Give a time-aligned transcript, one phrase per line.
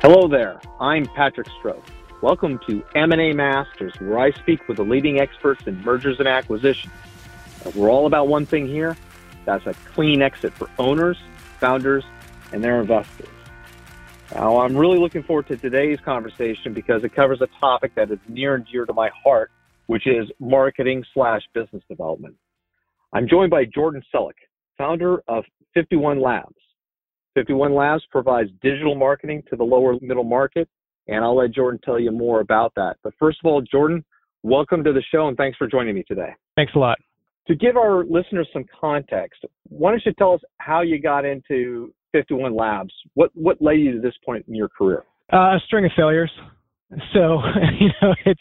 [0.00, 0.60] Hello there.
[0.78, 1.82] I'm Patrick Stroh.
[2.22, 6.92] Welcome to M&A Masters, where I speak with the leading experts in mergers and acquisitions.
[7.74, 8.96] We're all about one thing here.
[9.44, 11.18] That's a clean exit for owners,
[11.58, 12.04] founders,
[12.52, 13.28] and their investors.
[14.32, 18.20] Now, I'm really looking forward to today's conversation because it covers a topic that is
[18.28, 19.50] near and dear to my heart,
[19.86, 22.36] which is marketing slash business development.
[23.12, 24.38] I'm joined by Jordan Selleck,
[24.76, 25.42] founder of
[25.74, 26.54] 51 Labs.
[27.34, 30.68] 51 Labs provides digital marketing to the lower middle market,
[31.06, 32.96] and I'll let Jordan tell you more about that.
[33.02, 34.04] But first of all, Jordan,
[34.42, 36.34] welcome to the show and thanks for joining me today.
[36.56, 36.98] Thanks a lot.
[37.46, 41.92] To give our listeners some context, why don't you tell us how you got into
[42.12, 42.92] 51 Labs?
[43.14, 45.04] What what led you to this point in your career?
[45.32, 46.30] Uh, a string of failures.
[47.12, 47.40] So
[47.80, 48.40] you know, it's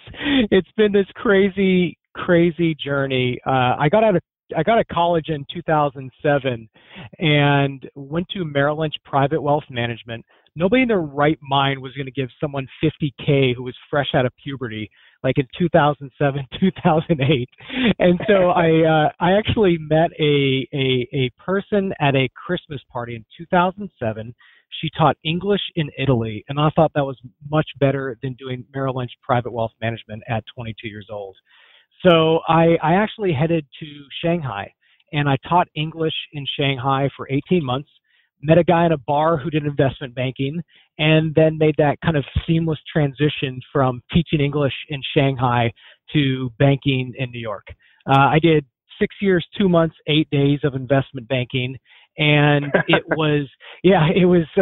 [0.51, 3.39] it's been this crazy crazy journey.
[3.45, 4.21] Uh, I got out of
[4.55, 6.69] I got out of college in 2007
[7.19, 10.25] and went to Merrill Lynch Private Wealth Management.
[10.55, 14.25] Nobody in their right mind was going to give someone 50k who was fresh out
[14.25, 14.89] of puberty,
[15.23, 17.49] like in 2007, 2008.
[17.99, 23.15] And so I uh, I actually met a, a a person at a Christmas party
[23.15, 24.33] in 2007.
[24.81, 27.17] She taught English in Italy, and I thought that was
[27.49, 31.35] much better than doing Merrill Lynch Private Wealth Management at 22 years old.
[32.05, 33.85] So I, I actually headed to
[34.23, 34.71] Shanghai
[35.13, 37.89] and I taught English in Shanghai for 18 months.
[38.41, 40.61] Met a guy in a bar who did investment banking
[40.99, 45.71] and then made that kind of seamless transition from teaching English in Shanghai
[46.13, 47.65] to banking in New York.
[48.07, 48.65] Uh, I did
[48.99, 51.77] six years, two months, eight days of investment banking.
[52.17, 53.47] And it was,
[53.83, 54.61] yeah, it was, uh,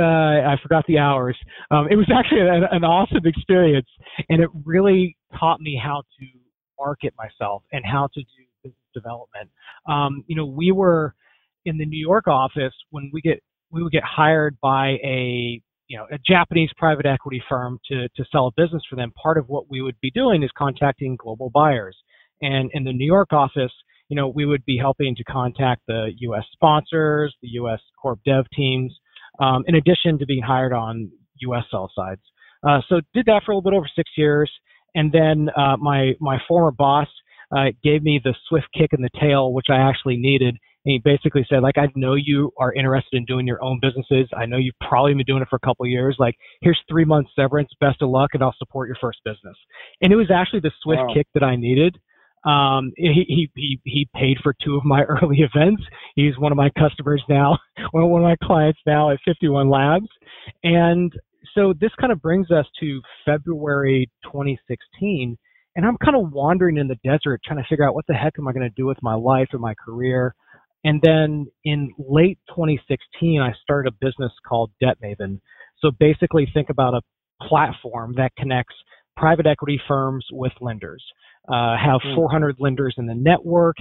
[0.49, 1.37] I forgot the hours.
[1.69, 3.87] Um, it was actually an, an awesome experience
[4.29, 6.25] and it really taught me how to
[6.79, 9.49] market myself and how to do business development.
[9.87, 11.13] Um, you know, we were
[11.65, 15.97] in the New York office when we get we would get hired by a you
[15.97, 19.11] know a Japanese private equity firm to to sell a business for them.
[19.21, 21.97] Part of what we would be doing is contacting global buyers.
[22.41, 23.71] And in the New York office,
[24.09, 26.43] you know, we would be helping to contact the U.S.
[26.53, 27.79] sponsors, the U.S.
[27.99, 28.93] corp dev teams,
[29.39, 31.09] um, in addition to being hired on
[31.41, 31.63] U.S.
[31.71, 32.21] sell sides.
[32.67, 34.51] Uh, so did that for a little bit over six years.
[34.95, 37.07] And then uh, my my former boss
[37.55, 40.57] uh, gave me the swift kick in the tail, which I actually needed.
[40.85, 44.29] And he basically said, like, I know you are interested in doing your own businesses.
[44.37, 46.15] I know you've probably been doing it for a couple of years.
[46.19, 47.69] Like, here's three months severance.
[47.79, 49.57] Best of luck, and I'll support your first business.
[50.01, 51.13] And it was actually the swift wow.
[51.13, 51.97] kick that I needed.
[52.45, 55.81] Um, he, he, he, he paid for two of my early events.
[56.15, 57.57] He's one of my customers now,
[57.91, 60.07] one of my clients now at 51 Labs.
[60.63, 61.11] And
[61.53, 65.37] so this kind of brings us to February 2016,
[65.75, 68.33] and I'm kind of wandering in the desert trying to figure out what the heck
[68.39, 70.33] am I going to do with my life and my career.
[70.83, 75.39] And then in late 2016, I started a business called Debt Maven.
[75.79, 77.01] So basically, think about a
[77.47, 78.75] platform that connects
[79.17, 81.03] private equity firms with lenders.
[81.47, 82.15] Uh, have hmm.
[82.15, 83.77] 400 lenders in the network.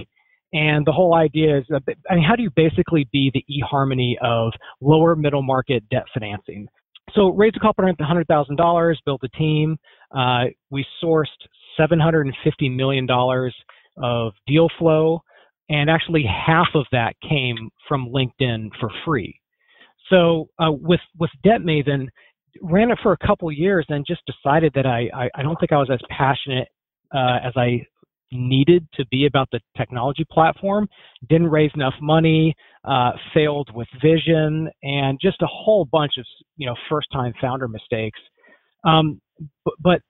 [0.53, 1.65] And the whole idea is,
[2.09, 6.67] I mean, how do you basically be the eHarmony of lower middle market debt financing?
[7.13, 9.77] So raised a couple hundred thousand dollars, built a team.
[10.15, 11.25] Uh, we sourced
[11.77, 13.55] 750 million dollars
[13.97, 15.21] of deal flow,
[15.69, 19.39] and actually half of that came from LinkedIn for free.
[20.09, 22.07] So uh, with with Debt Maven,
[22.61, 25.71] ran it for a couple years, and just decided that I, I, I don't think
[25.71, 26.67] I was as passionate
[27.13, 27.85] uh, as I
[28.35, 30.87] needed to be about the technology platform,
[31.29, 36.25] didn't raise enough money, uh, failed with vision, and just a whole bunch of
[36.57, 38.19] you know first time founder mistakes.
[38.83, 39.19] Um,
[39.63, 40.01] but, but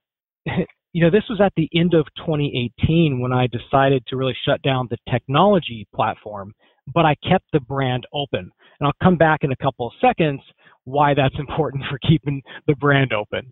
[0.93, 4.61] you know this was at the end of 2018 when I decided to really shut
[4.61, 6.53] down the technology platform,
[6.93, 8.51] but I kept the brand open.
[8.79, 10.41] And I'll come back in a couple of seconds
[10.83, 13.51] why that's important for keeping the brand open.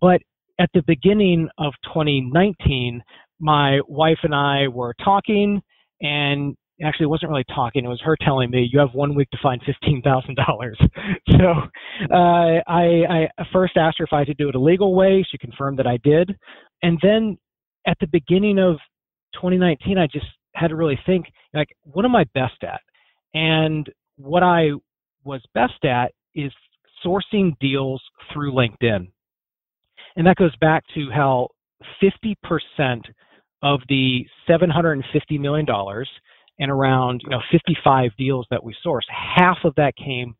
[0.00, 0.20] But
[0.58, 3.02] at the beginning of 2019,
[3.40, 5.60] my wife and I were talking,
[6.00, 7.84] and actually it wasn't really talking.
[7.84, 10.78] It was her telling me, "You have one week to find fifteen thousand dollars."
[11.30, 11.52] So
[12.12, 15.24] uh, I, I first asked her if I could do it a legal way.
[15.28, 16.36] She confirmed that I did,
[16.82, 17.38] and then
[17.86, 18.76] at the beginning of
[19.34, 22.80] 2019, I just had to really think, like, what am I best at?
[23.34, 24.70] And what I
[25.24, 26.52] was best at is
[27.04, 28.02] sourcing deals
[28.32, 29.08] through LinkedIn.
[30.16, 31.48] And that goes back to how
[32.02, 33.02] 50%
[33.62, 35.02] of the $750
[35.40, 35.66] million
[36.60, 40.34] and around you know 55 deals that we sourced, half of that came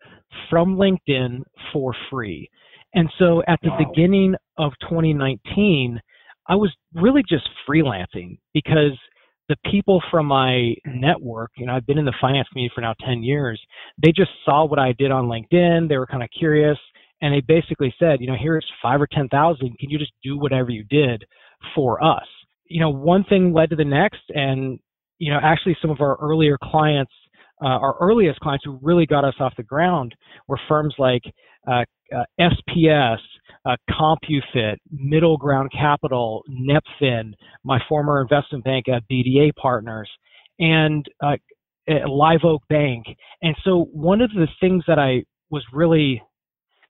[0.51, 1.43] from LinkedIn
[1.73, 2.49] for free.
[2.95, 3.79] And so at the wow.
[3.79, 6.01] beginning of 2019,
[6.49, 8.93] I was really just freelancing because
[9.49, 12.95] the people from my network, you know, I've been in the finance community for now
[13.05, 13.61] 10 years,
[14.03, 15.89] they just saw what I did on LinkedIn.
[15.89, 16.79] They were kind of curious
[17.21, 19.79] and they basically said, you know, here's five or ten thousand.
[19.79, 21.25] Can you just do whatever you did
[21.75, 22.27] for us?
[22.67, 24.79] You know, one thing led to the next, and
[25.19, 27.13] you know, actually, some of our earlier clients,
[27.63, 30.15] uh, our earliest clients who really got us off the ground,
[30.49, 31.23] were firms like
[31.71, 31.85] uh,
[32.15, 33.19] uh, SPS,
[33.65, 37.33] uh, CompuFit, Middle Ground Capital, Nepfin,
[37.63, 40.11] my former investment bank at BDA Partners,
[40.59, 41.37] and uh,
[42.09, 43.07] Live Oak Bank.
[43.43, 46.23] And so, one of the things that I was really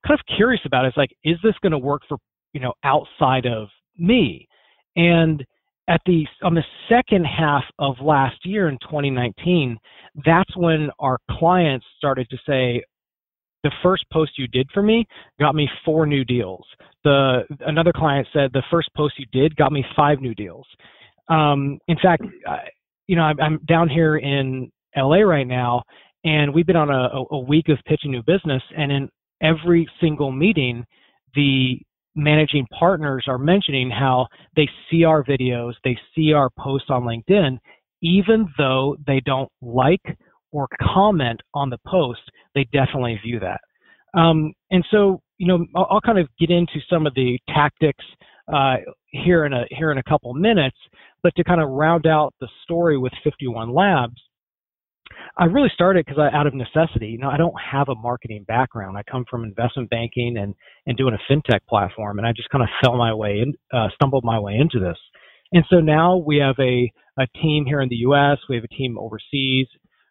[0.06, 2.18] kind of curious about is like, is this going to work for
[2.52, 3.68] you know outside of
[3.98, 4.46] me?
[4.96, 5.44] And
[5.88, 9.76] at the on the second half of last year in 2019,
[10.24, 12.82] that's when our clients started to say,
[13.64, 15.06] the first post you did for me
[15.40, 16.64] got me four new deals.
[17.02, 20.66] The another client said the first post you did got me five new deals.
[21.28, 22.58] Um, in fact, I,
[23.06, 25.82] you know, I'm, I'm, down here in LA right now,
[26.24, 29.08] and we've been on a, a week of pitching new business, and in
[29.42, 30.84] every single meeting,
[31.34, 31.78] the
[32.14, 34.26] managing partners are mentioning how
[34.56, 37.58] they see our videos, they see our posts on LinkedIn,
[38.02, 40.16] even though they don't like
[40.52, 42.20] or comment on the post,
[42.54, 43.60] they definitely view that.
[44.18, 48.04] Um, and so, you know, I'll, I'll, kind of get into some of the tactics
[48.52, 48.76] uh,
[49.06, 50.76] here in a here in a couple minutes,
[51.24, 54.20] but to kind of round out the story with 51 Labs,
[55.36, 57.08] I really started because I, out of necessity.
[57.08, 58.96] You know, I don't have a marketing background.
[58.96, 60.54] I come from investment banking and
[60.86, 63.88] and doing a fintech platform, and I just kind of fell my way in, uh,
[63.94, 64.98] stumbled my way into this.
[65.52, 68.38] And so now we have a a team here in the U.S.
[68.48, 69.66] We have a team overseas,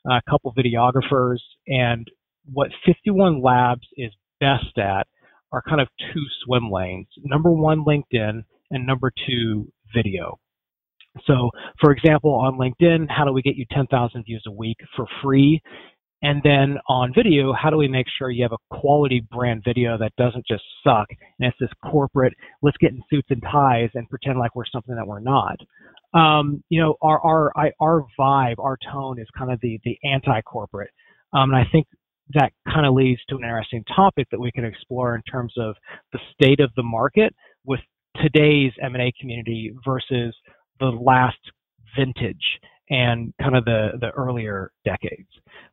[0.09, 2.07] a couple videographers, and
[2.51, 5.07] what 51 Labs is best at
[5.51, 7.07] are kind of two swim lanes.
[7.23, 10.39] Number one, LinkedIn, and number two, video.
[11.25, 11.49] So,
[11.79, 15.61] for example, on LinkedIn, how do we get you 10,000 views a week for free?
[16.23, 19.97] And then on video, how do we make sure you have a quality brand video
[19.97, 24.09] that doesn't just suck and it's this corporate, let's get in suits and ties and
[24.09, 25.57] pretend like we're something that we're not.
[26.13, 27.51] Um, you know, our, our,
[27.81, 30.91] our vibe, our tone is kind of the, the anti-corporate.
[31.33, 31.87] Um, and I think
[32.35, 35.75] that kind of leads to an interesting topic that we can explore in terms of
[36.13, 37.81] the state of the market with
[38.21, 40.33] today's M&A community versus
[40.91, 41.37] the last
[41.97, 42.59] vintage
[42.89, 45.29] and kind of the the earlier decades.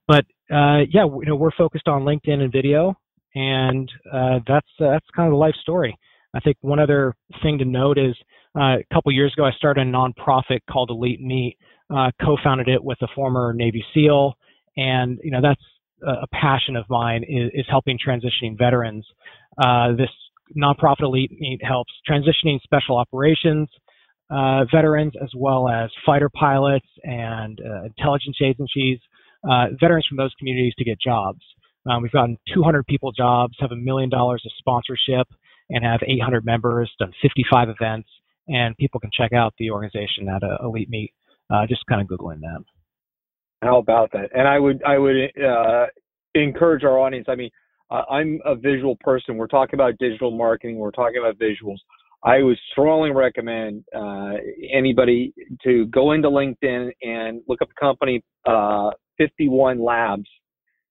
[0.06, 2.94] But uh, yeah, you know, we're focused on LinkedIn and video,
[3.34, 5.96] and uh, that's uh, that's kind of the life story.
[6.34, 8.14] I think one other thing to note is
[8.56, 11.56] uh, a couple years ago I started a nonprofit called Elite Meet.
[11.92, 14.34] Uh, co-founded it with a former Navy SEAL,
[14.76, 15.62] and you know that's
[16.06, 19.04] a passion of mine is, is helping transitioning veterans.
[19.62, 20.08] Uh, this
[20.56, 23.68] nonprofit Elite Meet helps transitioning special operations
[24.30, 28.98] uh, veterans as well as fighter pilots and uh, intelligence agencies,
[29.50, 31.40] uh, veterans from those communities to get jobs.
[31.88, 35.26] Um, we've gotten 200 people jobs, have a million dollars of sponsorship,
[35.70, 38.08] and have 800 members, done 55 events,
[38.48, 41.12] and people can check out the organization at uh, Elite Meet,
[41.50, 42.64] uh, just kind of Googling them.
[43.62, 44.30] How about that?
[44.34, 45.86] And I would, I would uh,
[46.34, 47.26] encourage our audience.
[47.28, 47.50] I mean,
[47.90, 49.36] I'm a visual person.
[49.36, 50.76] We're talking about digital marketing.
[50.76, 51.78] We're talking about visuals.
[52.22, 54.32] I would strongly recommend uh,
[54.72, 55.32] anybody
[55.64, 60.28] to go into LinkedIn and look up the company uh, 51 Labs,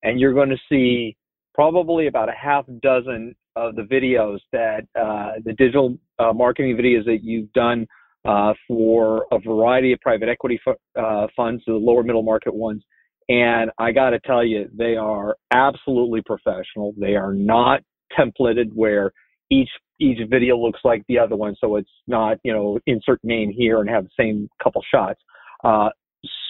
[0.03, 1.15] and you're going to see
[1.53, 7.05] probably about a half dozen of the videos that uh, the digital uh, marketing videos
[7.05, 7.85] that you've done
[8.25, 12.83] uh, for a variety of private equity uh, funds, the lower middle market ones.
[13.27, 16.93] And I got to tell you, they are absolutely professional.
[16.97, 17.81] They are not
[18.17, 19.11] templated where
[19.49, 23.51] each each video looks like the other one, so it's not you know insert name
[23.51, 25.19] here and have the same couple shots.
[25.63, 25.89] Uh,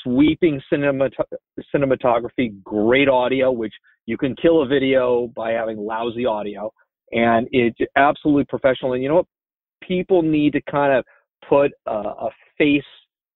[0.03, 1.11] sweeping cinemat-
[1.73, 3.73] cinematography, great audio, which
[4.05, 6.71] you can kill a video by having lousy audio,
[7.11, 8.93] and it's absolutely professional.
[8.93, 9.27] And you know what?
[9.81, 11.05] People need to kind of
[11.47, 12.83] put a, a face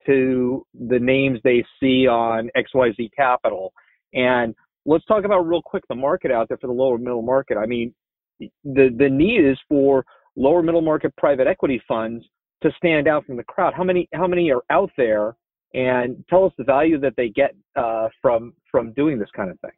[0.06, 3.74] to the names they see on XYZ Capital.
[4.14, 4.54] And
[4.86, 7.58] let's talk about real quick the market out there for the lower middle market.
[7.58, 7.94] I mean,
[8.40, 12.26] the the need is for lower middle market private equity funds
[12.62, 13.74] to stand out from the crowd.
[13.76, 15.36] How many how many are out there?
[15.76, 19.60] And tell us the value that they get uh, from from doing this kind of
[19.60, 19.72] thing.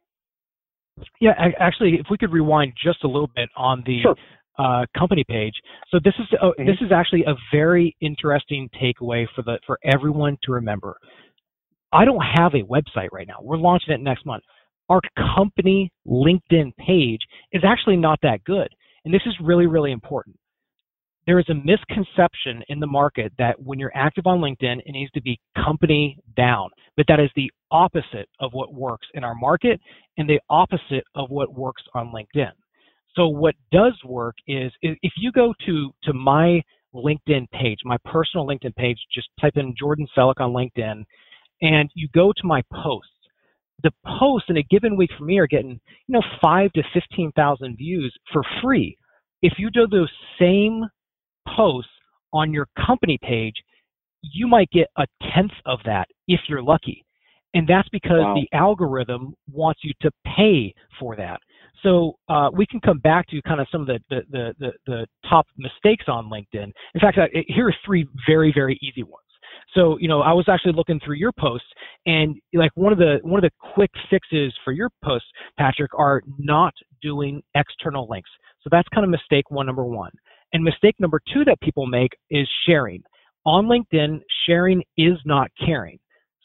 [1.20, 4.16] Yeah, actually, if we could rewind just a little bit on the sure.
[4.58, 5.54] uh, company page.
[5.90, 6.66] So this is uh, mm-hmm.
[6.66, 10.96] this is actually a very interesting takeaway for the for everyone to remember.
[11.92, 13.38] I don't have a website right now.
[13.40, 14.42] We're launching it next month
[14.88, 15.00] our
[15.36, 17.20] company LinkedIn page
[17.52, 18.68] is actually not that good.
[19.04, 20.36] And this is really, really important.
[21.26, 25.10] There is a misconception in the market that when you're active on LinkedIn, it needs
[25.12, 26.70] to be company down.
[26.96, 29.80] But that is the opposite of what works in our market
[30.18, 32.52] and the opposite of what works on LinkedIn.
[33.16, 36.62] So what does work is if you go to to my
[36.94, 41.04] LinkedIn page, my personal LinkedIn page, just type in Jordan Selleck on LinkedIn,
[41.62, 43.10] and you go to my posts.
[43.82, 47.30] The posts in a given week for me are getting, you know, five to fifteen
[47.32, 48.96] thousand views for free.
[49.42, 50.84] If you do those same
[51.56, 51.90] posts
[52.32, 53.54] on your company page,
[54.22, 57.04] you might get a tenth of that if you're lucky.
[57.54, 58.34] And that's because wow.
[58.34, 61.40] the algorithm wants you to pay for that.
[61.82, 65.06] So uh, we can come back to kind of some of the, the, the, the,
[65.28, 66.70] top mistakes on LinkedIn.
[66.94, 67.18] In fact,
[67.48, 69.25] here are three very, very easy ones.
[69.76, 71.68] So, you know, I was actually looking through your posts
[72.06, 75.28] and like one of the one of the quick fixes for your posts,
[75.58, 78.30] Patrick, are not doing external links.
[78.62, 80.10] So that's kind of mistake one number one.
[80.52, 83.02] And mistake number two that people make is sharing.
[83.44, 85.98] On LinkedIn, sharing is not caring.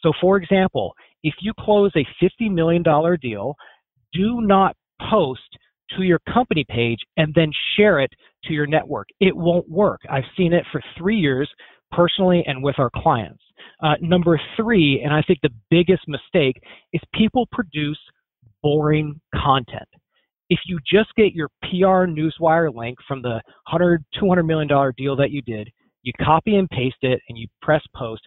[0.04, 2.84] So for example, if you close a $50 million
[3.22, 3.56] deal,
[4.14, 4.76] do not
[5.10, 5.42] post
[5.96, 8.12] to your company page and then share it
[8.46, 9.08] to your network.
[9.20, 10.02] It won't work.
[10.10, 11.50] I've seen it for three years
[11.92, 13.44] personally and with our clients.
[13.82, 16.62] Uh, number three, and I think the biggest mistake,
[16.94, 18.00] is people produce
[18.62, 19.88] boring content.
[20.50, 25.16] If you just get your PR newswire link from the 100, 200 million dollar deal
[25.16, 25.70] that you did,
[26.04, 28.22] you copy and paste it and you press post,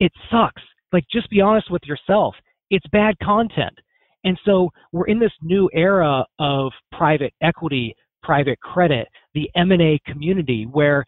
[0.00, 0.62] it sucks.
[0.92, 2.34] Like just be honest with yourself.
[2.70, 3.78] It's bad content.
[4.24, 10.64] And so we're in this new era of private equity, private credit, the M&A community
[10.64, 11.04] where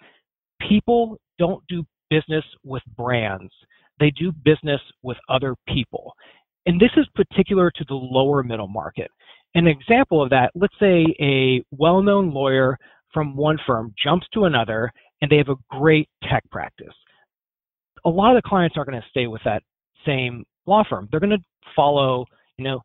[0.69, 3.51] people don't do business with brands.
[3.99, 6.13] They do business with other people.
[6.67, 9.11] And this is particular to the lower middle market.
[9.55, 12.77] An example of that, let's say a well-known lawyer
[13.15, 14.91] from one firm jumps to another
[15.21, 16.95] and they have a great tech practice.
[18.05, 19.63] A lot of the clients aren't going to stay with that
[20.05, 21.09] same law firm.
[21.11, 22.27] They're going to follow,
[22.59, 22.81] you know,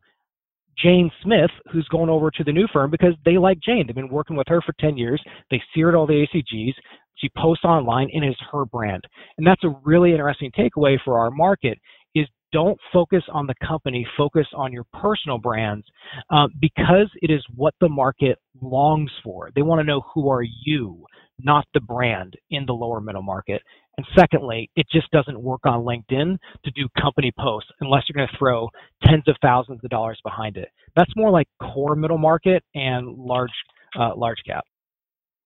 [0.82, 3.84] Jane Smith, who's going over to the new firm because they like Jane.
[3.86, 5.20] They've been working with her for 10 years.
[5.50, 6.74] They at all the ACGs.
[7.18, 9.04] She posts online and it's her brand.
[9.36, 11.78] And that's a really interesting takeaway for our market
[12.14, 15.86] is don't focus on the company, focus on your personal brands
[16.30, 19.50] uh, because it is what the market longs for.
[19.54, 21.04] They want to know who are you,
[21.38, 23.62] not the brand in the lower middle market.
[23.96, 28.28] And secondly, it just doesn't work on LinkedIn to do company posts unless you're going
[28.30, 28.68] to throw
[29.04, 30.68] tens of thousands of dollars behind it.
[30.96, 33.50] That's more like core middle market and large
[33.98, 34.64] uh, large cap.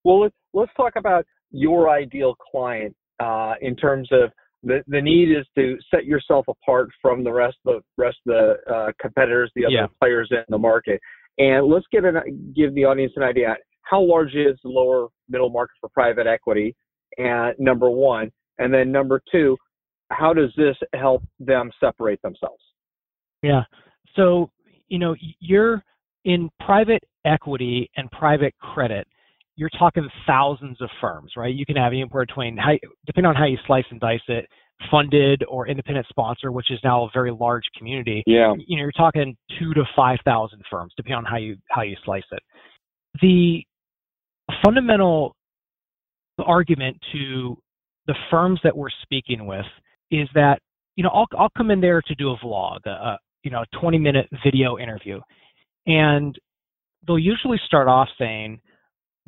[0.03, 4.31] Well, let's let's talk about your ideal client uh, in terms of
[4.63, 8.33] the, the need is to set yourself apart from the rest of the rest of
[8.33, 9.87] the uh, competitors, the other yeah.
[10.01, 10.99] players in the market.
[11.37, 15.49] And let's give an, give the audience an idea how large is the lower middle
[15.49, 16.75] market for private equity,
[17.17, 19.57] and number one, and then number two,
[20.09, 22.61] how does this help them separate themselves?
[23.41, 23.63] Yeah.
[24.15, 24.49] So,
[24.87, 25.83] you know, you're
[26.25, 29.07] in private equity and private credit,
[29.55, 31.53] you're talking thousands of firms, right?
[31.53, 32.73] You can have anywhere between, how,
[33.05, 34.45] depending on how you slice and dice it,
[34.89, 38.23] funded or independent sponsor, which is now a very large community.
[38.25, 38.53] Yeah.
[38.67, 41.95] You know, you're talking two to five thousand firms, depending on how you how you
[42.03, 42.41] slice it.
[43.21, 43.63] The
[44.63, 45.35] fundamental
[46.39, 47.57] argument to
[48.07, 49.65] the firms that we're speaking with
[50.11, 50.59] is that
[50.95, 53.77] you know I'll I'll come in there to do a vlog, a, you know, a
[53.79, 55.19] 20 minute video interview,
[55.85, 56.37] and
[57.05, 58.59] they'll usually start off saying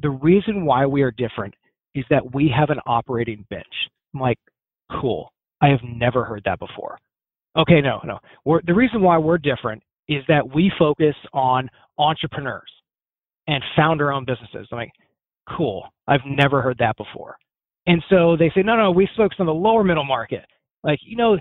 [0.02, 1.54] the reason why we are different
[1.94, 3.66] is that we have an operating bench.
[4.14, 4.40] I'm like,
[5.02, 5.32] cool.
[5.62, 6.98] I have never heard that before.
[7.58, 8.20] Okay, no, no.
[8.44, 12.70] We're, the reason why we're different is that we focus on entrepreneurs
[13.48, 14.68] and founder-owned businesses.
[14.72, 14.92] I'm like,
[15.58, 15.86] cool.
[16.08, 17.38] I've never heard that before.
[17.88, 20.46] And so they say, no, no, we focus on the lower middle market.
[20.84, 21.38] Like, you know,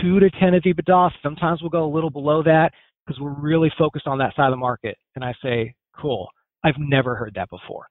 [0.00, 1.10] two to 10 of EBITDA.
[1.22, 2.70] Sometimes we'll go a little below that
[3.06, 4.96] because we're really focused on that side of the market.
[5.16, 6.28] And I say, cool.
[6.64, 7.86] I've never heard that before.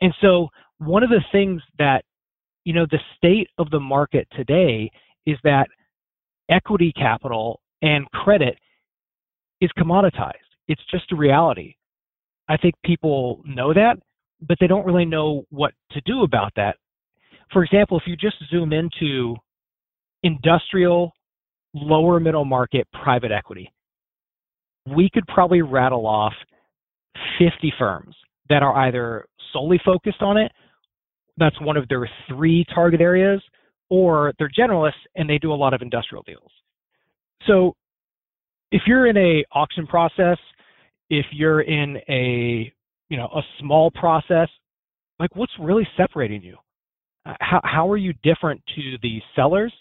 [0.00, 2.04] And so one of the things that,
[2.64, 4.90] you know, the state of the market today
[5.26, 5.66] is that
[6.50, 8.58] equity capital and credit
[9.60, 10.32] is commoditized.
[10.68, 11.74] It's just a reality.
[12.48, 13.96] I think people know that,
[14.42, 16.76] but they don't really know what to do about that
[17.52, 19.36] for example, if you just zoom into
[20.22, 21.12] industrial,
[21.74, 23.72] lower middle market private equity,
[24.86, 26.32] we could probably rattle off
[27.38, 28.14] 50 firms
[28.48, 30.52] that are either solely focused on it,
[31.36, 33.42] that's one of their three target areas,
[33.90, 36.50] or they're generalists and they do a lot of industrial deals.
[37.46, 37.74] So
[38.70, 40.38] if you're in a auction process,
[41.10, 42.72] if you're in a
[43.08, 44.48] you know a small process,
[45.18, 46.56] like what's really separating you?
[47.40, 49.72] how, how are you different to the sellers?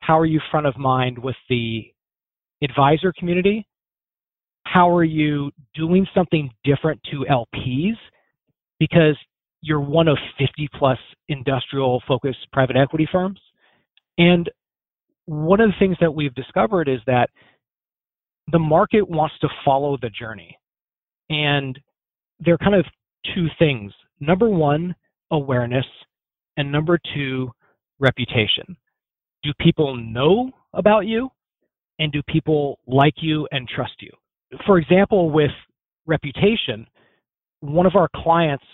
[0.00, 1.84] How are you front of mind with the
[2.62, 3.66] advisor community?
[4.72, 7.96] How are you doing something different to LPs
[8.78, 9.16] because
[9.62, 10.98] you're one of 50 plus
[11.28, 13.40] industrial focused private equity firms.
[14.16, 14.48] And
[15.26, 17.30] one of the things that we've discovered is that
[18.52, 20.56] the market wants to follow the journey.
[21.28, 21.78] And
[22.38, 22.86] there are kind of
[23.34, 23.92] two things.
[24.20, 24.94] Number one,
[25.30, 25.86] awareness,
[26.56, 27.50] and number two,
[27.98, 28.76] reputation.
[29.42, 31.28] Do people know about you?
[31.98, 34.10] And do people like you and trust you?
[34.66, 35.50] For example, with
[36.06, 36.86] reputation,
[37.60, 38.64] one of our clients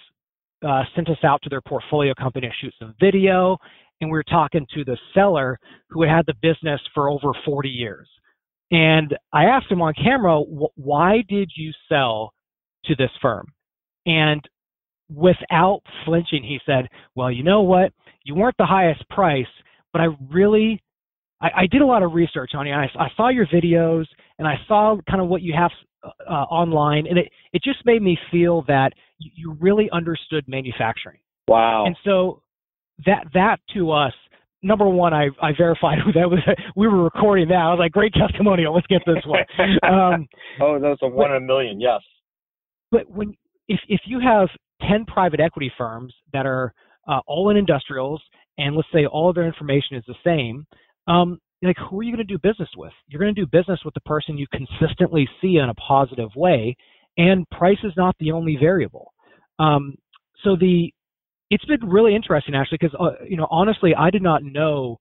[0.67, 3.59] uh, sent us out to their portfolio company to shoot some video,
[4.01, 5.59] and we were talking to the seller
[5.91, 8.09] who had the business for over 40 years.
[8.71, 12.33] And I asked him on camera, why did you sell
[12.87, 13.53] to this firm?
[14.07, 14.41] And
[15.09, 17.93] without flinching, he said, well, you know what?
[18.25, 19.47] You weren't the highest price,
[19.93, 20.83] but I really,
[21.41, 22.73] I, I did a lot of research on you.
[22.73, 24.07] I, I saw your videos
[24.39, 25.71] and I saw kind of what you have
[26.05, 31.19] uh, online, and it, it just made me feel that you, really understood manufacturing.
[31.49, 31.87] Wow.
[31.87, 32.43] And so
[33.07, 34.13] that that to us
[34.63, 36.41] number one, I, I verified that was.
[36.75, 37.55] We were recording that.
[37.55, 38.75] I was like, great testimonial.
[38.75, 39.41] Let's get this one.
[39.83, 40.27] Um,
[40.61, 41.81] oh, that's a one but, in a million.
[41.81, 42.01] Yes.
[42.91, 43.35] But when
[43.69, 44.49] if if you have
[44.89, 46.73] ten private equity firms that are
[47.09, 48.23] uh, all in industrials,
[48.59, 50.67] and let's say all of their information is the same,
[51.07, 52.93] um, like who are you going to do business with?
[53.09, 56.77] You're going to do business with the person you consistently see in a positive way,
[57.17, 59.13] and price is not the only variable.
[59.59, 59.95] Um,
[60.45, 60.93] so the
[61.51, 64.99] it's been really interesting actually because uh, you know honestly I did not know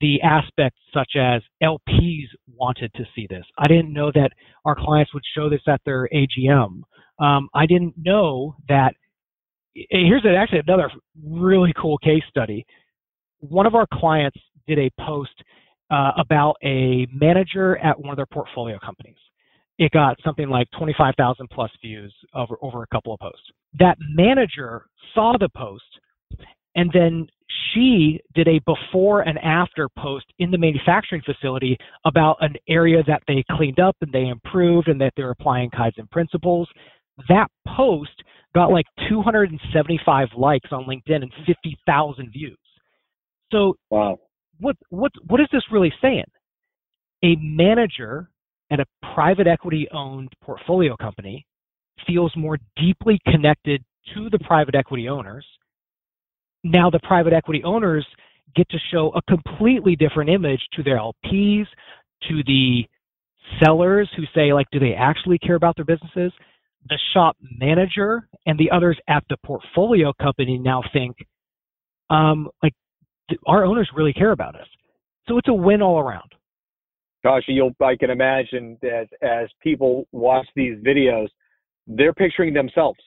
[0.00, 3.44] the aspects such as LPs wanted to see this.
[3.58, 4.30] I didn't know that
[4.64, 6.82] our clients would show this at their AGM.
[7.18, 8.94] Um, I didn't know that.
[9.74, 10.90] Here's actually another
[11.24, 12.66] really cool case study.
[13.38, 15.30] One of our clients did a post
[15.90, 19.16] uh, about a manager at one of their portfolio companies.
[19.78, 23.42] It got something like 25,000 plus views over, over a couple of posts.
[23.78, 25.84] That manager saw the post
[26.76, 27.26] and then
[27.72, 33.22] she did a before and after post in the manufacturing facility about an area that
[33.26, 36.68] they cleaned up and they improved and that they're applying Kaizen principles.
[37.28, 38.22] That post
[38.54, 42.58] got like 275 likes on LinkedIn and 50,000 views.
[43.50, 44.18] So wow
[44.60, 46.24] what what what is this really saying?
[47.24, 48.30] A manager
[48.70, 51.46] at a private equity owned portfolio company
[52.06, 53.82] feels more deeply connected
[54.14, 55.44] to the private equity owners.
[56.64, 58.06] Now the private equity owners
[58.54, 61.66] get to show a completely different image to their LPs,
[62.28, 62.84] to the
[63.62, 66.32] sellers who say like do they actually care about their businesses?
[66.88, 71.16] The shop manager and the others at the portfolio company now think
[72.08, 72.74] um, like
[73.46, 74.66] our owners really care about us.
[75.28, 76.32] So it's a win all around.
[77.22, 81.28] Gosh, you'll I can imagine that as people watch these videos,
[81.86, 82.98] they're picturing themselves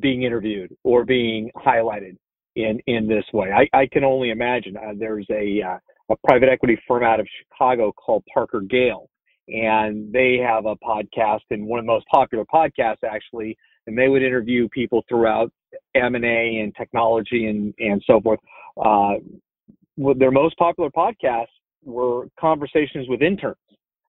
[0.00, 2.16] being interviewed or being highlighted
[2.56, 3.50] in in this way.
[3.52, 4.76] I, I can only imagine.
[4.76, 5.78] Uh, there's a uh,
[6.10, 9.08] a private equity firm out of Chicago called Parker Gale,
[9.48, 13.56] and they have a podcast and one of the most popular podcasts actually.
[13.86, 15.50] And they would interview people throughout
[15.94, 18.40] M and A and technology and and so forth.
[18.76, 19.14] Uh,
[20.16, 21.46] their most popular podcasts
[21.84, 23.56] were conversations with interns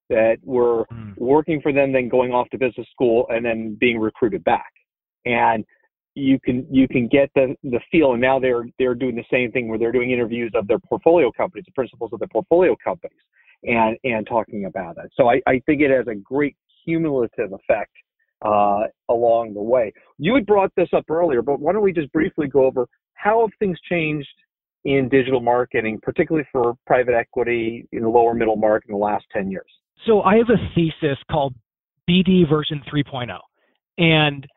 [0.09, 1.17] that were mm.
[1.17, 4.71] working for them, then going off to business school, and then being recruited back.
[5.25, 5.63] And
[6.15, 8.13] you can you can get the the feel.
[8.13, 11.31] And now they're they're doing the same thing where they're doing interviews of their portfolio
[11.31, 13.19] companies, the principals of their portfolio companies,
[13.63, 15.11] and and talking about it.
[15.15, 17.91] So I, I think it has a great cumulative effect
[18.43, 19.93] uh, along the way.
[20.17, 23.41] You had brought this up earlier, but why don't we just briefly go over how
[23.41, 24.29] have things changed
[24.85, 29.25] in digital marketing, particularly for private equity in the lower middle market in the last
[29.33, 29.71] 10 years?
[30.05, 31.53] So I have a thesis called
[32.09, 33.37] BD version 3.0.
[33.97, 34.47] And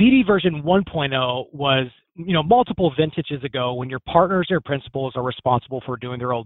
[0.00, 5.22] BD version 1.0 was, you know, multiple vintages ago when your partners or principals are
[5.22, 6.44] responsible for doing their own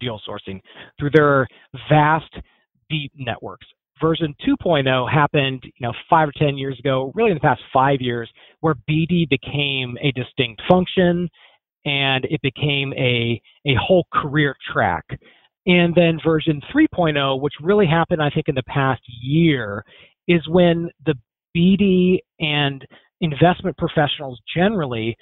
[0.00, 0.60] deal sourcing
[0.98, 1.46] through their
[1.88, 2.32] vast,
[2.88, 3.66] deep networks.
[4.00, 8.00] Version 2.0 happened, you know, five or 10 years ago, really in the past five
[8.00, 11.28] years, where BD became a distinct function
[11.84, 15.04] and it became a, a whole career track.
[15.66, 19.84] And then version 3.0, which really happened, I think, in the past year,
[20.26, 21.14] is when the
[21.56, 22.86] BD and
[23.20, 25.16] investment professionals generally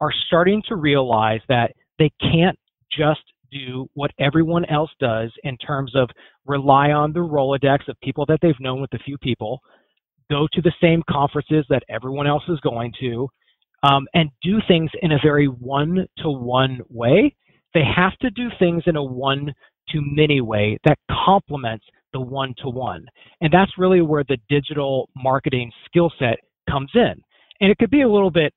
[0.00, 2.58] are starting to realize that they can't
[2.96, 6.10] just do what everyone else does in terms of
[6.46, 9.60] rely on the Rolodex of people that they've known with a few people,
[10.30, 13.28] go to the same conferences that everyone else is going to,
[13.82, 17.34] um, and do things in a very one to one way.
[17.74, 19.52] They have to do things in a one
[19.90, 23.04] to many way that complements the one to one.
[23.40, 27.14] And that's really where the digital marketing skill set comes in.
[27.60, 28.52] And it could be a little bit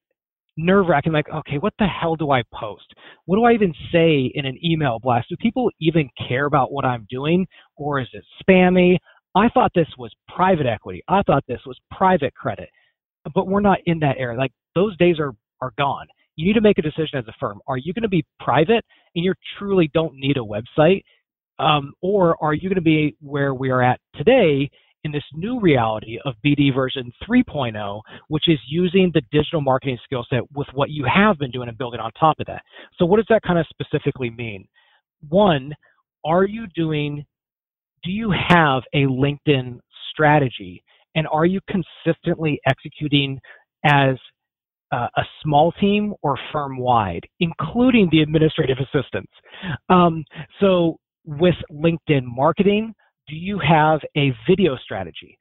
[0.57, 1.13] nerve wracking.
[1.13, 2.93] Like, okay, what the hell do I post?
[3.25, 5.29] What do I even say in an email blast?
[5.29, 8.97] Do people even care about what I'm doing, or is it spammy?
[9.35, 11.03] I thought this was private equity.
[11.07, 12.69] I thought this was private credit,
[13.33, 14.37] but we're not in that area.
[14.37, 16.07] Like those days are are gone.
[16.35, 17.59] You need to make a decision as a firm.
[17.67, 21.03] Are you going to be private and you truly don't need a website,
[21.59, 24.69] um, or are you going to be where we are at today
[25.03, 30.25] in this new reality of BD version 3.0, which is using the digital marketing skill
[30.29, 32.61] set with what you have been doing and building on top of that.
[32.97, 34.67] So, what does that kind of specifically mean?
[35.27, 35.73] One,
[36.25, 37.25] are you doing,
[38.03, 39.79] do you have a LinkedIn
[40.11, 40.83] strategy?
[41.19, 43.41] And are you consistently executing
[43.83, 44.15] as
[44.93, 49.31] uh, a small team or firm wide, including the administrative assistants?
[49.89, 50.23] Um,
[50.61, 52.93] so, with LinkedIn marketing,
[53.27, 55.37] do you have a video strategy?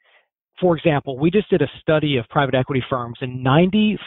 [0.61, 3.99] For example, we just did a study of private equity firms, and 95%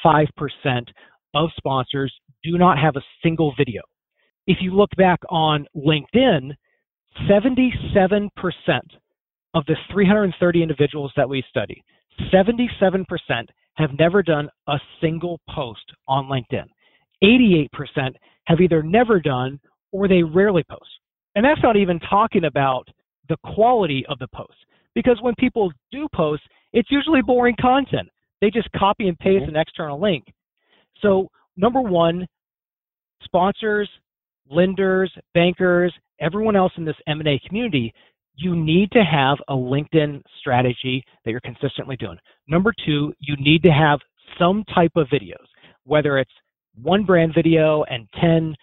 [1.34, 3.82] of sponsors do not have a single video.
[4.46, 6.52] If you look back on LinkedIn,
[7.30, 8.30] 77%
[9.54, 11.84] of the 330 individuals that we study,
[12.34, 13.06] 77%
[13.76, 16.66] have never done a single post on LinkedIn.
[17.24, 17.70] 88%
[18.46, 19.60] have either never done
[19.92, 20.90] or they rarely post.
[21.36, 22.88] And that's not even talking about
[23.30, 24.56] the quality of the post.
[24.94, 28.10] Because when people do post, it's usually boring content.
[28.42, 30.26] They just copy and paste an external link.
[31.02, 32.28] So, number one,
[33.24, 33.90] sponsors,
[34.50, 37.94] lenders, bankers, everyone else in this M&A community,
[38.42, 42.18] you need to have a LinkedIn strategy that you're consistently doing.
[42.48, 44.00] Number two, you need to have
[44.40, 45.46] some type of videos,
[45.86, 46.32] whether it's
[46.82, 48.56] one brand video and 10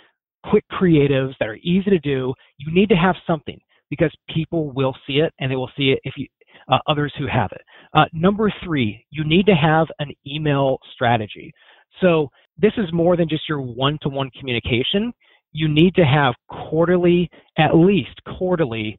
[0.51, 2.35] quick creatives that are easy to do.
[2.59, 3.59] You need to have something
[3.91, 6.27] because people will see it and they will see it if you
[6.71, 7.62] uh, others who have it.
[7.95, 11.53] Uh, number three, you need to have an email strategy.
[12.01, 15.12] So this is more than just your one-to-one communication.
[15.53, 18.99] You need to have quarterly, at least quarterly,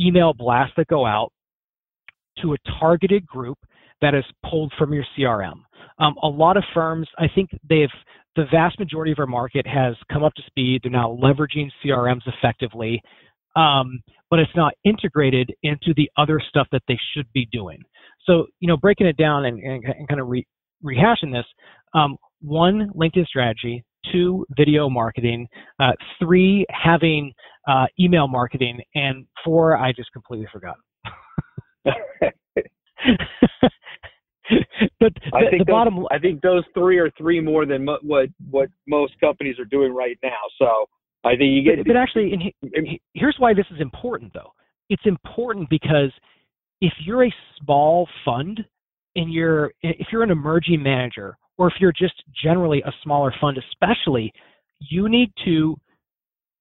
[0.00, 1.32] email blasts that go out
[2.42, 3.58] to a targeted group
[4.02, 5.60] that is pulled from your CRM.
[5.98, 7.88] Um, a lot of firms, I think they've,
[8.36, 10.80] the vast majority of our market has come up to speed.
[10.82, 13.00] They're now leveraging CRMs effectively
[13.56, 17.82] um, but it's not integrated into the other stuff that they should be doing.
[18.26, 20.46] So, you know, breaking it down and, and, and kind of re-
[20.84, 21.46] rehashing this,
[21.94, 23.82] um, one, LinkedIn strategy,
[24.12, 25.46] two, video marketing,
[25.80, 27.32] uh, three, having
[27.68, 30.76] uh, email marketing, and four, I just completely forgot.
[31.84, 31.92] but
[35.00, 37.98] the, I think the those, bottom, I think those three are three more than mo-
[38.02, 40.38] what what most companies are doing right now.
[40.58, 40.86] So
[41.24, 41.78] I think you get.
[41.78, 44.52] But, but actually, he, here's why this is important, though.
[44.88, 46.12] It's important because
[46.80, 48.64] if you're a small fund
[49.16, 53.58] and you're if you're an emerging manager, or if you're just generally a smaller fund,
[53.58, 54.32] especially,
[54.80, 55.76] you need to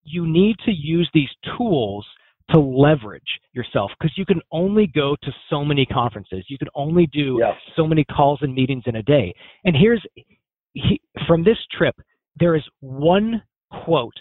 [0.03, 2.05] you need to use these tools
[2.51, 6.45] to leverage yourself because you can only go to so many conferences.
[6.47, 7.55] You can only do yes.
[7.75, 9.33] so many calls and meetings in a day.
[9.63, 10.03] And here's
[10.73, 11.95] he, from this trip,
[12.39, 13.41] there is one
[13.83, 14.13] quote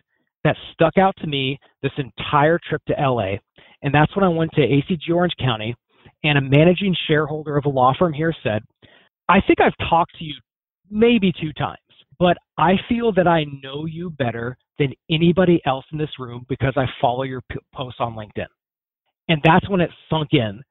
[0.44, 3.36] that stuck out to me this entire trip to LA.
[3.82, 5.74] And that's when I went to ACG Orange County,
[6.22, 8.62] and a managing shareholder of a law firm here said,
[9.28, 10.34] I think I've talked to you
[10.90, 11.78] maybe two times,
[12.18, 16.74] but I feel that I know you better than anybody else in this room because
[16.76, 18.46] I follow your p- posts on LinkedIn.
[19.28, 20.62] And that's when it sunk in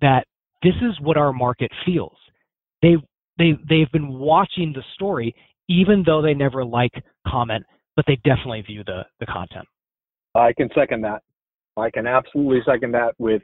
[0.00, 0.24] that
[0.62, 2.16] this is what our market feels.
[2.82, 2.96] They
[3.38, 5.34] they they've been watching the story
[5.68, 6.92] even though they never like,
[7.26, 9.66] comment, but they definitely view the the content.
[10.34, 11.22] I can second that.
[11.76, 13.42] I can absolutely second that with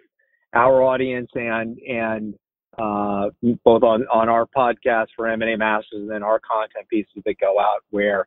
[0.54, 2.34] our audience and and
[2.78, 3.30] uh,
[3.64, 7.60] both on on our podcast for M&A Masters and then our content pieces that go
[7.60, 8.26] out where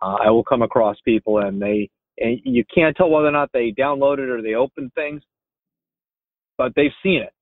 [0.00, 3.50] uh, I will come across people and they and you can't tell whether or not
[3.52, 5.22] they downloaded or they opened things,
[6.56, 7.32] but they've seen it.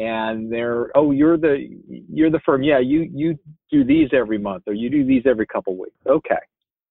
[0.00, 2.62] And they're oh you're the you're the firm.
[2.62, 3.38] Yeah you you
[3.70, 5.96] do these every month or you do these every couple weeks.
[6.06, 6.34] Okay.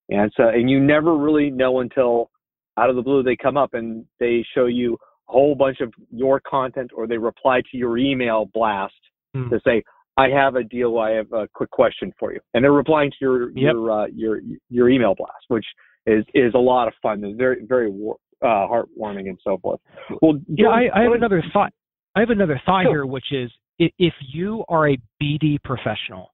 [0.10, 2.30] And so, and you never really know until
[2.78, 4.98] out of the blue they come up and they show you
[5.30, 8.94] a whole bunch of your content or they reply to your email blast
[9.36, 9.50] mm.
[9.50, 9.84] to say,
[10.18, 10.98] I have a deal.
[11.00, 12.40] I have a quick question for you.
[12.54, 13.74] And they're replying to your, yep.
[13.74, 15.66] your, uh, your, your email blast, which
[16.06, 17.24] is, is a lot of fun.
[17.24, 17.90] It's very, very
[18.42, 19.80] uh, heartwarming and so forth.
[20.22, 21.72] Well, yeah, I, I have another thought.
[22.16, 26.34] I have another thought here, which is if you are a BD professional,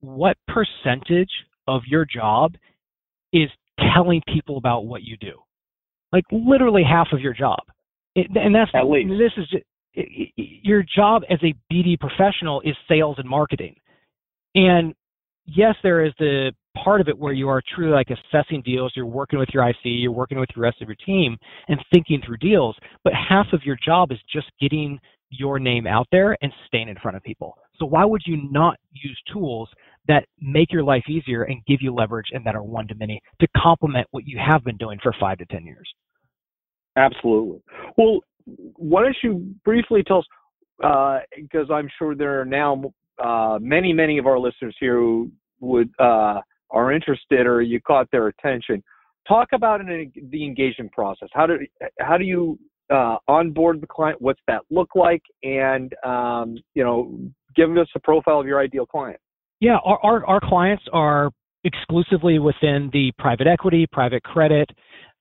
[0.00, 1.30] what percentage
[1.66, 2.54] of your job
[3.32, 3.48] is
[3.94, 5.32] telling people about what you do.
[6.12, 7.60] Like literally half of your job.
[8.14, 12.74] It, and that's at least this is just, your job as a BD professional is
[12.88, 13.76] sales and marketing.
[14.54, 14.94] And
[15.46, 16.52] yes, there is the
[16.82, 19.76] part of it where you are truly like assessing deals, you're working with your IC,
[19.84, 21.36] you're working with the rest of your team
[21.68, 24.98] and thinking through deals, but half of your job is just getting
[25.30, 27.56] your name out there and staying in front of people.
[27.78, 29.68] So why would you not use tools
[30.06, 33.20] that make your life easier and give you leverage and that are one to many
[33.40, 35.88] to complement what you have been doing for five to 10 years?
[36.96, 37.60] Absolutely.
[37.96, 43.58] Well, why don't you briefly tell us, because uh, I'm sure there are now uh,
[43.60, 45.30] many, many of our listeners here who
[45.60, 48.82] would uh, are interested or you caught their attention.
[49.26, 51.28] Talk about an, the engagement process.
[51.32, 51.58] How do
[52.00, 52.58] how do you
[52.92, 54.20] uh, onboard the client?
[54.20, 55.22] What's that look like?
[55.42, 57.18] And um, you know,
[57.56, 59.18] give us a profile of your ideal client.
[59.60, 61.30] Yeah, our, our, our clients are
[61.62, 64.68] exclusively within the private equity, private credit,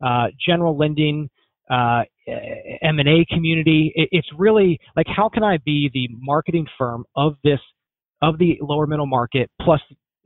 [0.06, 1.30] uh, general lending,
[1.69, 2.04] uh,
[2.82, 3.91] M&A community.
[3.95, 7.60] It, it's really like how can I be the marketing firm of this
[8.21, 9.82] of the lower middle market plus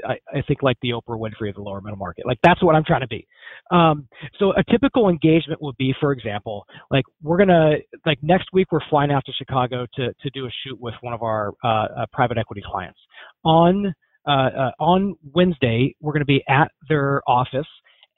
[0.06, 2.26] I, I, think like the Oprah Winfrey of the lower middle market.
[2.26, 3.26] Like that's what I'm trying to be.
[3.72, 4.08] Um,
[4.40, 8.88] so a typical engagement would be, for example, like we're gonna like next week we're
[8.90, 12.06] flying out to Chicago to to do a shoot with one of our uh, uh,
[12.14, 13.00] private equity clients.
[13.44, 13.94] On
[14.28, 17.68] uh, uh on Wednesday we're gonna be at their office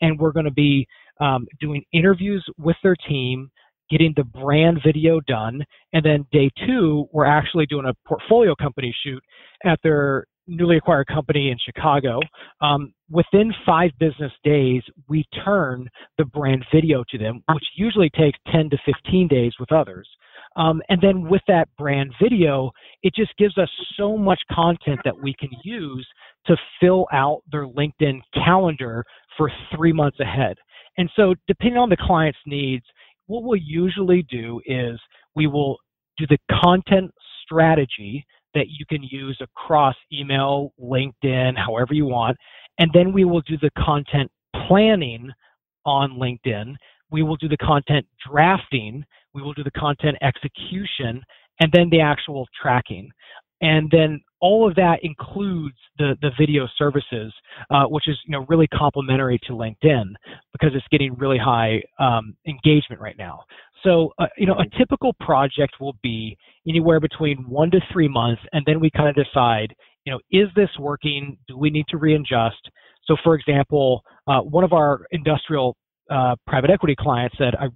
[0.02, 0.88] and we're gonna be
[1.20, 3.50] um, doing interviews with their team
[3.90, 5.64] getting the brand video done.
[5.94, 9.22] And then day two, we're actually doing a portfolio company shoot
[9.66, 12.20] at their newly acquired company in Chicago.
[12.62, 18.40] Um, within five business days, we turn the brand video to them, which usually takes
[18.52, 20.08] 10 to 15 days with others.
[20.56, 22.72] Um, and then with that brand video,
[23.04, 26.08] it just gives us so much content that we can use
[26.48, 29.06] to fill out their LinkedIn calendar
[29.38, 30.58] for three months ahead.
[31.00, 32.84] And so, depending on the client's needs,
[33.28, 35.00] what we'll usually do is
[35.34, 35.78] we will
[36.18, 37.10] do the content
[37.46, 42.36] strategy that you can use across email, LinkedIn, however you want.
[42.80, 44.30] And then we will do the content
[44.68, 45.32] planning
[45.86, 46.76] on LinkedIn.
[47.12, 49.06] We will do the content drafting.
[49.34, 51.24] We will do the content execution
[51.62, 53.10] and then the actual tracking.
[53.62, 57.34] And then all of that includes the, the video services,
[57.70, 60.14] uh, which is you know really complementary to LinkedIn
[60.52, 63.44] because it's getting really high um, engagement right now.
[63.84, 68.42] So, uh, you know, a typical project will be anywhere between one to three months,
[68.52, 69.74] and then we kind of decide,
[70.06, 71.38] you know, is this working?
[71.48, 72.70] Do we need to readjust?
[73.06, 75.76] So, for example, uh, one of our industrial
[76.10, 77.68] uh, private equity clients said, I,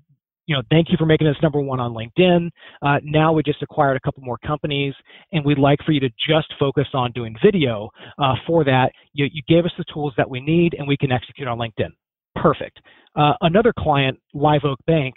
[0.45, 2.49] you know, thank you for making us number one on LinkedIn.
[2.81, 4.93] Uh, now we just acquired a couple more companies,
[5.31, 7.89] and we'd like for you to just focus on doing video.
[8.17, 11.11] Uh, for that, you, you gave us the tools that we need, and we can
[11.11, 11.89] execute on LinkedIn.
[12.35, 12.79] Perfect.
[13.15, 15.15] Uh, another client, Live Oak Bank,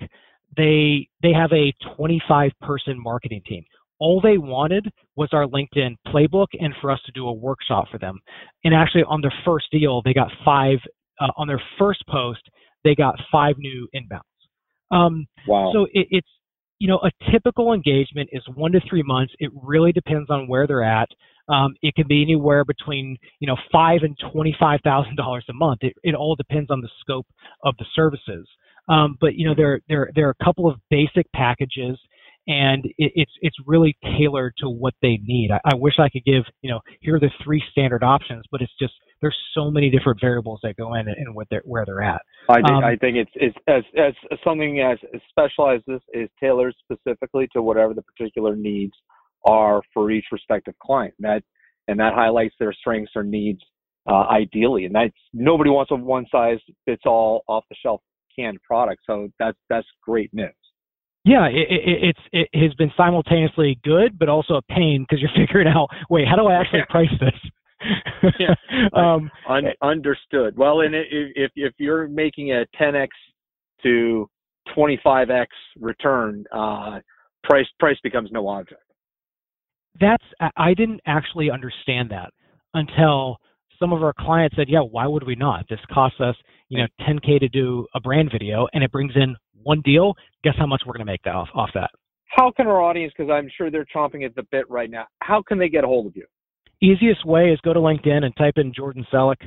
[0.56, 3.64] they they have a 25 person marketing team
[3.98, 7.98] all they wanted was our linkedin playbook and for us to do a workshop for
[7.98, 8.18] them
[8.64, 10.78] and actually on their first deal they got five
[11.20, 12.40] uh, on their first post
[12.84, 14.20] they got five new inbounds
[14.90, 15.70] um, wow.
[15.72, 16.28] so it, it's
[16.78, 19.32] you know a typical engagement is one to three months.
[19.38, 21.08] It really depends on where they're at.
[21.48, 25.54] Um, it can be anywhere between you know five and twenty five thousand dollars a
[25.54, 25.78] month.
[25.82, 27.26] It, it all depends on the scope
[27.64, 28.46] of the services.
[28.88, 31.98] Um, but you know, there there there are a couple of basic packages,
[32.46, 35.50] and it, it's it's really tailored to what they need.
[35.50, 38.60] I, I wish I could give you know here are the three standard options, but
[38.60, 42.02] it's just there's so many different variables that go in and what they're where they're
[42.02, 42.20] at.
[42.48, 46.74] I think um, I think it's it's as as something as specialized as is tailored
[46.84, 48.92] specifically to whatever the particular needs
[49.44, 51.14] are for each respective client.
[51.18, 51.42] And that
[51.88, 53.60] and that highlights their strengths or needs
[54.08, 54.84] uh, ideally.
[54.84, 58.00] And that's nobody wants a one size fits all off the shelf
[58.38, 59.02] canned product.
[59.06, 60.52] So that's that's great news.
[61.26, 65.30] Yeah, it, it, it's it has been simultaneously good, but also a pain because you're
[65.46, 68.32] figuring out, wait, how do I actually price this?
[68.38, 68.54] yeah,
[68.94, 70.56] um, Un- understood.
[70.56, 73.08] Well, and if if you're making a 10x
[73.82, 74.30] to
[74.76, 75.46] 25x
[75.80, 77.00] return, uh,
[77.42, 78.82] price price becomes no object.
[80.00, 80.24] That's
[80.56, 82.30] I didn't actually understand that
[82.74, 83.38] until
[83.80, 85.66] some of our clients said, yeah, why would we not?
[85.68, 86.36] This costs us,
[86.68, 89.36] you know, 10K to do a brand video and it brings in
[89.66, 90.14] one deal.
[90.44, 91.90] Guess how much we're going to make off, off that?
[92.26, 95.42] How can our audience, because I'm sure they're chomping at the bit right now, how
[95.46, 96.24] can they get a hold of you?
[96.82, 99.40] Easiest way is go to LinkedIn and type in Jordan Selleck,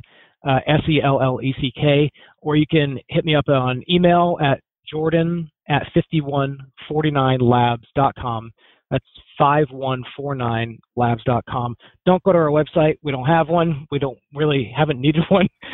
[0.47, 2.09] uh, S E L L E C K,
[2.41, 8.51] or you can hit me up on email at jordan at 5149labs.com.
[8.91, 9.05] That's
[9.39, 11.75] 5149labs.com.
[12.05, 12.99] Don't go to our website.
[13.03, 13.85] We don't have one.
[13.91, 15.47] We don't really haven't needed one.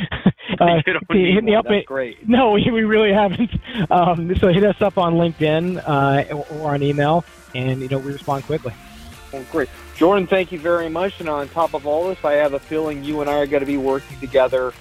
[0.60, 1.66] uh, hit me up.
[1.68, 2.28] That's great.
[2.28, 3.52] No, we, we really haven't.
[3.90, 7.24] Um, so hit us up on LinkedIn uh, or, or on email,
[7.54, 8.74] and you know we respond quickly.
[9.32, 9.70] Well, great.
[9.96, 11.20] Jordan, thank you very much.
[11.20, 13.62] And on top of all this, I have a feeling you and I are going
[13.62, 14.74] to be working together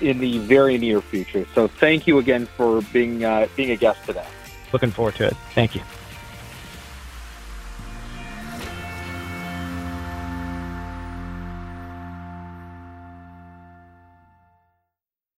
[0.00, 1.46] in the very near future.
[1.54, 4.26] So thank you again for being uh, being a guest today.
[4.72, 5.36] Looking forward to it.
[5.54, 5.82] Thank you.